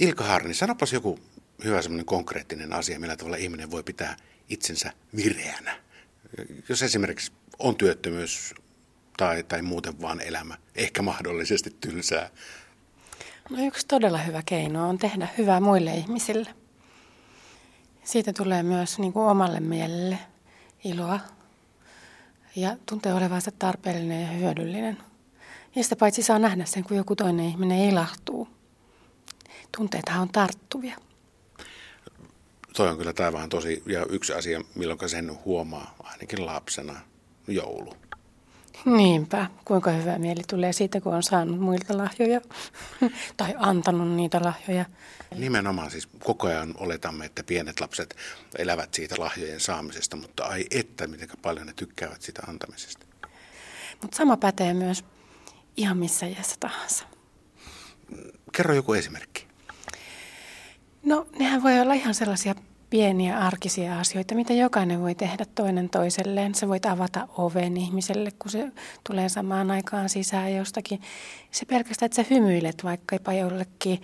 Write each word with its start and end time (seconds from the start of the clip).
Ilkka 0.00 0.24
Harni, 0.24 0.54
sanopas 0.54 0.92
joku 0.92 1.18
hyvä 1.64 1.82
semmoinen 1.82 2.06
konkreettinen 2.06 2.72
asia, 2.72 3.00
millä 3.00 3.16
tavalla 3.16 3.36
ihminen 3.36 3.70
voi 3.70 3.82
pitää 3.82 4.16
itsensä 4.48 4.92
vireänä. 5.16 5.76
Jos 6.68 6.82
esimerkiksi 6.82 7.32
on 7.58 7.76
työttömyys 7.76 8.54
tai, 9.16 9.42
tai 9.42 9.62
muuten 9.62 10.00
vaan 10.00 10.20
elämä, 10.20 10.58
ehkä 10.74 11.02
mahdollisesti 11.02 11.76
tylsää. 11.80 12.30
No 13.50 13.66
yksi 13.66 13.86
todella 13.86 14.18
hyvä 14.18 14.42
keino 14.46 14.88
on 14.88 14.98
tehdä 14.98 15.28
hyvää 15.38 15.60
muille 15.60 15.94
ihmisille. 15.94 16.54
Siitä 18.04 18.32
tulee 18.32 18.62
myös 18.62 18.98
niin 18.98 19.12
kuin 19.12 19.26
omalle 19.26 19.60
mielelle 19.60 20.18
iloa 20.84 21.20
ja 22.56 22.76
tuntee 22.86 23.14
olevansa 23.14 23.50
tarpeellinen 23.58 24.22
ja 24.22 24.28
hyödyllinen. 24.28 24.98
Ja 25.74 25.84
sitä 25.84 25.96
paitsi 25.96 26.22
saa 26.22 26.38
nähdä 26.38 26.64
sen, 26.64 26.84
kun 26.84 26.96
joku 26.96 27.16
toinen 27.16 27.46
ihminen 27.46 27.78
ilahtuu. 27.78 28.59
Tunteethan 29.80 30.20
on 30.20 30.28
tarttuvia. 30.28 30.96
Toi 32.76 32.88
on 32.88 32.98
kyllä 32.98 33.12
taivaan 33.12 33.48
tosi, 33.48 33.82
ja 33.86 34.06
yksi 34.08 34.32
asia, 34.32 34.60
milloin 34.74 35.08
sen 35.08 35.38
huomaa, 35.44 35.94
ainakin 36.02 36.46
lapsena, 36.46 37.00
joulu. 37.48 37.96
Niinpä, 38.84 39.46
kuinka 39.64 39.90
hyvä 39.90 40.18
mieli 40.18 40.42
tulee 40.48 40.72
siitä, 40.72 41.00
kun 41.00 41.14
on 41.14 41.22
saanut 41.22 41.60
muilta 41.60 41.96
lahjoja 41.96 42.40
tai 43.36 43.54
antanut 43.58 44.08
niitä 44.08 44.40
lahjoja. 44.42 44.84
Nimenomaan 45.36 45.90
siis 45.90 46.08
koko 46.24 46.46
ajan 46.46 46.74
oletamme, 46.78 47.24
että 47.26 47.42
pienet 47.42 47.80
lapset 47.80 48.16
elävät 48.58 48.94
siitä 48.94 49.14
lahjojen 49.18 49.60
saamisesta, 49.60 50.16
mutta 50.16 50.44
ai 50.44 50.66
että, 50.70 51.06
miten 51.06 51.28
paljon 51.42 51.66
ne 51.66 51.72
tykkäävät 51.72 52.22
sitä 52.22 52.42
antamisesta. 52.46 53.06
Mutta 54.02 54.16
sama 54.16 54.36
pätee 54.36 54.74
myös 54.74 55.04
ihan 55.76 55.98
missä 55.98 56.26
iässä 56.26 56.56
tahansa. 56.60 57.04
Kerro 58.52 58.74
joku 58.74 58.92
esimerkki. 58.92 59.29
No, 61.02 61.26
nehän 61.38 61.62
voi 61.62 61.80
olla 61.80 61.94
ihan 61.94 62.14
sellaisia 62.14 62.54
pieniä 62.90 63.38
arkisia 63.38 64.00
asioita, 64.00 64.34
mitä 64.34 64.52
jokainen 64.52 65.00
voi 65.00 65.14
tehdä 65.14 65.44
toinen 65.54 65.90
toiselleen. 65.90 66.54
Sä 66.54 66.68
voit 66.68 66.86
avata 66.86 67.28
oven 67.38 67.76
ihmiselle, 67.76 68.30
kun 68.38 68.50
se 68.50 68.72
tulee 69.08 69.28
samaan 69.28 69.70
aikaan 69.70 70.08
sisään 70.08 70.54
jostakin. 70.54 71.00
Se 71.50 71.64
pelkästään, 71.64 72.06
että 72.06 72.16
sä 72.16 72.28
hymyilet 72.30 72.84
vaikkapa 72.84 73.32
jollekin, 73.32 74.02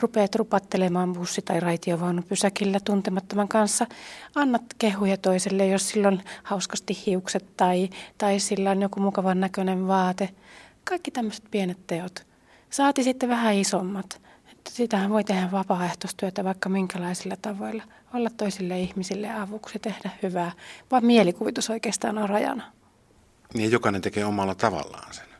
rupeat 0.00 0.34
rupattelemaan 0.34 1.12
bussi- 1.12 1.42
tai 1.42 1.60
raitiovaunun 1.60 2.24
pysäkillä 2.24 2.80
tuntemattoman 2.84 3.48
kanssa. 3.48 3.86
Annat 4.34 4.62
kehuja 4.78 5.16
toiselle, 5.16 5.66
jos 5.66 5.88
sillä 5.88 6.08
on 6.08 6.20
hauskasti 6.42 6.98
hiukset 7.06 7.56
tai, 7.56 7.90
tai 8.18 8.40
sillä 8.40 8.70
on 8.70 8.82
joku 8.82 9.00
mukavan 9.00 9.40
näköinen 9.40 9.88
vaate. 9.88 10.28
Kaikki 10.84 11.10
tämmöiset 11.10 11.44
pienet 11.50 11.86
teot. 11.86 12.26
Saati 12.70 13.04
sitten 13.04 13.28
vähän 13.28 13.54
isommat. 13.54 14.20
Sitähän 14.68 15.10
voi 15.10 15.24
tehdä 15.24 15.50
vapaaehtoistyötä 15.50 16.44
vaikka 16.44 16.68
minkälaisilla 16.68 17.36
tavoilla. 17.42 17.82
Olla 18.14 18.30
toisille 18.36 18.80
ihmisille 18.80 19.30
avuksi, 19.30 19.78
tehdä 19.78 20.10
hyvää. 20.22 20.52
Vaan 20.90 21.04
mielikuvitus 21.04 21.70
oikeastaan 21.70 22.18
on 22.18 22.28
rajana. 22.28 22.72
Niin 23.54 23.70
jokainen 23.70 24.00
tekee 24.00 24.24
omalla 24.24 24.54
tavallaan 24.54 25.14
sen 25.14 25.30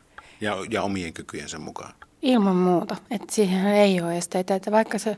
ja, 0.41 0.57
ja 0.69 0.83
omien 0.83 1.13
kykyjensä 1.13 1.59
mukaan. 1.59 1.93
Ilman 2.21 2.55
muuta. 2.55 2.95
Että 3.11 3.35
siihen 3.35 3.67
ei 3.67 4.01
ole 4.01 4.17
esteitä. 4.17 4.55
Että 4.55 4.71
vaikka 4.71 4.97
sä 4.97 5.15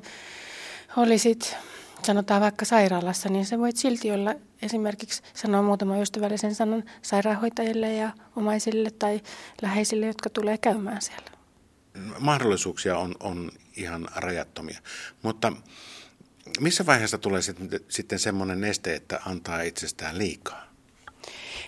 olisit, 0.97 1.57
sanotaan 2.03 2.41
vaikka 2.41 2.65
sairaalassa, 2.65 3.29
niin 3.29 3.45
se 3.45 3.59
voit 3.59 3.77
silti 3.77 4.11
olla 4.11 4.35
esimerkiksi 4.61 5.21
sanoa 5.33 5.61
muutama 5.61 5.97
ystävällisen 5.97 6.55
sanan 6.55 6.83
sairaanhoitajille 7.01 7.93
ja 7.93 8.11
omaisille 8.35 8.91
tai 8.91 9.21
läheisille, 9.61 10.05
jotka 10.05 10.29
tulee 10.29 10.57
käymään 10.57 11.01
siellä. 11.01 11.42
Mahdollisuuksia 12.19 12.97
on, 12.97 13.15
on 13.19 13.51
ihan 13.75 14.07
rajattomia. 14.15 14.79
Mutta 15.21 15.53
missä 16.59 16.85
vaiheessa 16.85 17.17
tulee 17.17 17.41
sitten, 17.41 17.69
sitten 17.89 18.19
semmoinen 18.19 18.61
neste, 18.61 18.95
että 18.95 19.19
antaa 19.25 19.61
itsestään 19.61 20.17
liikaa? 20.17 20.63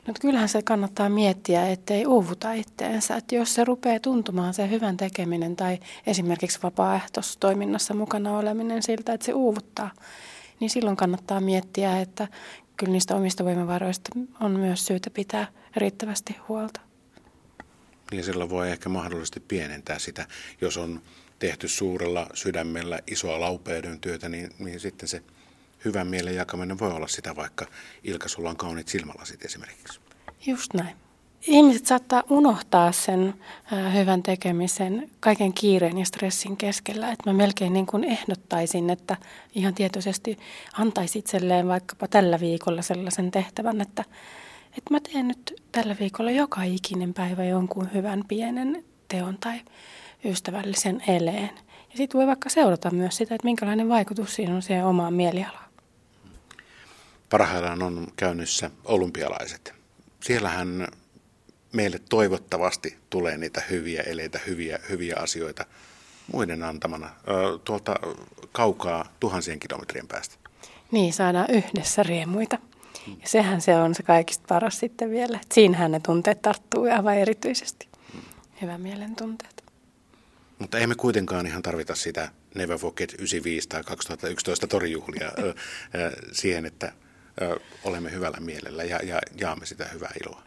No 0.08 0.14
kyllähän 0.22 0.50
se 0.50 0.62
kannattaa 0.62 1.10
miettiä, 1.10 1.68
ettei 1.68 2.06
uuvuta 2.06 2.54
itteensä. 2.54 3.16
Että 3.16 3.36
jos 3.36 3.54
se 3.54 3.64
rupeaa 3.64 4.00
tuntumaan 4.00 4.54
se 4.54 4.70
hyvän 4.70 4.98
tekeminen 4.98 5.56
tai 5.56 5.80
esimerkiksi 6.08 6.60
vapaaehtoistoiminnassa 6.64 7.94
mukana 7.94 8.38
oleminen 8.38 8.84
siltä, 8.84 9.14
että 9.14 9.26
se 9.26 9.34
uuvuttaa, 9.34 9.92
niin 10.60 10.70
silloin 10.70 10.98
kannattaa 10.98 11.40
miettiä, 11.40 12.00
että 12.00 12.28
kyllä 12.78 12.92
niistä 12.92 13.16
omista 13.16 13.46
voimavaroista 13.46 14.10
on 14.40 14.52
myös 14.52 14.86
syytä 14.86 15.10
pitää 15.10 15.48
riittävästi 15.76 16.36
huolta. 16.48 16.82
Niin 18.12 18.24
silloin 18.24 18.50
voi 18.50 18.72
ehkä 18.72 18.90
mahdollisesti 18.90 19.40
pienentää 19.40 20.00
sitä, 20.00 20.28
jos 20.62 20.78
on 20.78 21.02
tehty 21.40 21.68
suurella 21.68 22.28
sydämellä 22.34 23.00
isoa 23.08 23.40
laupeuden 23.40 24.00
työtä, 24.00 24.30
niin, 24.30 24.50
niin 24.60 24.80
sitten 24.80 25.10
se 25.10 25.22
hyvän 25.86 26.08
mielen 26.08 26.36
jakaminen 26.36 26.80
voi 26.80 26.92
olla 26.92 27.08
sitä, 27.08 27.36
vaikka 27.36 27.66
Ilka, 28.04 28.28
sulla 28.28 28.50
on 28.50 28.58
kauniit 28.58 28.88
silmälasit 28.88 29.46
esimerkiksi. 29.46 30.00
Just 30.46 30.74
näin. 30.74 30.96
Ihmiset 31.48 31.86
saattaa 31.86 32.24
unohtaa 32.30 32.92
sen 32.92 33.34
hyvän 33.94 34.24
tekemisen 34.24 35.10
kaiken 35.20 35.54
kiireen 35.54 35.98
ja 35.98 36.06
stressin 36.06 36.58
keskellä. 36.58 37.12
Että 37.12 37.30
mä 37.30 37.38
melkein 37.38 37.74
niin 37.74 37.86
kuin 37.86 38.04
ehdottaisin, 38.04 38.90
että 38.90 39.18
ihan 39.56 39.74
tietoisesti 39.74 40.38
antaisi 40.74 41.20
itselleen 41.20 41.68
vaikkapa 41.68 42.08
tällä 42.08 42.40
viikolla 42.40 42.82
sellaisen 42.82 43.32
tehtävän, 43.32 43.82
että, 43.82 44.04
että 44.78 44.92
mä 44.92 45.00
teen 45.00 45.28
nyt 45.28 45.55
tällä 45.76 45.96
viikolla 46.00 46.32
joka 46.32 46.64
ikinen 46.64 47.14
päivä 47.14 47.44
jonkun 47.44 47.90
hyvän 47.94 48.24
pienen 48.28 48.86
teon 49.08 49.38
tai 49.38 49.62
ystävällisen 50.26 51.04
eleen. 51.08 51.50
Ja 51.92 51.98
sitten 51.98 52.20
voi 52.20 52.28
vaikka 52.28 52.50
seurata 52.50 52.92
myös 52.92 53.18
sitä, 53.18 53.36
että 53.36 53.46
minkälainen 53.46 53.90
vaikutus 53.90 54.36
siinä 54.36 54.56
on 54.56 54.62
siihen 54.62 54.86
omaan 54.86 55.14
mielialaan. 55.14 55.70
Parhaillaan 57.30 57.84
on 57.84 58.08
käynnissä 58.16 58.72
olympialaiset. 58.86 59.74
Siellähän 60.24 60.88
meille 61.74 62.00
toivottavasti 62.10 62.98
tulee 63.10 63.38
niitä 63.38 63.62
hyviä 63.70 64.02
eleitä, 64.02 64.40
hyviä, 64.48 64.80
hyviä 64.90 65.16
asioita 65.20 65.66
muiden 66.34 66.64
antamana 66.64 67.10
tuolta 67.64 67.96
kaukaa 68.52 69.06
tuhansien 69.20 69.60
kilometrien 69.60 70.08
päästä. 70.08 70.36
Niin, 70.92 71.14
saadaan 71.14 71.48
yhdessä 71.50 72.04
riemuita. 72.04 72.58
Ja 73.08 73.28
sehän 73.28 73.62
se 73.62 73.76
on 73.76 73.96
se 73.96 74.04
kaikista 74.04 74.46
paras 74.48 74.80
sitten 74.80 75.10
vielä. 75.10 75.40
Että 75.42 75.54
siinähän 75.54 75.92
ne 75.92 76.00
tunteet 76.00 76.42
tarttuu 76.42 76.84
aivan 76.84 77.18
erityisesti. 77.18 77.88
Hyvä 78.62 78.78
mielen 78.78 79.16
tunteet. 79.16 79.64
Mutta 80.60 80.78
emme 80.78 80.96
kuitenkaan 80.96 81.46
ihan 81.46 81.62
tarvita 81.62 81.96
sitä 81.96 82.30
Never 82.56 82.78
Forget 82.78 83.14
95 83.14 83.70
tai 83.70 83.84
2011 83.84 84.68
torijuhlia 84.68 85.32
siihen, 86.32 86.66
että 86.66 86.92
olemme 87.84 88.12
hyvällä 88.12 88.40
mielellä 88.40 88.84
ja, 88.84 89.00
ja 89.04 89.20
jaamme 89.42 89.66
sitä 89.66 89.86
hyvää 89.94 90.12
iloa. 90.26 90.44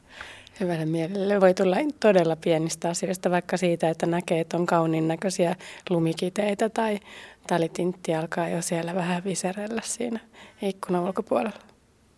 Hyvällä 0.60 0.86
mielellä 0.86 1.40
voi 1.40 1.54
tulla 1.54 1.76
todella 2.00 2.36
pienistä 2.36 2.88
asioista, 2.88 3.30
vaikka 3.30 3.56
siitä, 3.56 3.90
että 3.90 4.06
näkee, 4.06 4.40
että 4.40 4.56
on 4.56 4.66
kauniin 4.66 5.08
näköisiä 5.08 5.56
lumikiteitä 5.90 6.68
tai 6.68 7.00
talitintti 7.46 8.14
alkaa 8.14 8.48
jo 8.48 8.62
siellä 8.62 8.94
vähän 8.94 9.24
viserellä 9.24 9.82
siinä 9.84 10.20
ikkunan 10.62 11.02
ulkopuolella. 11.02 11.67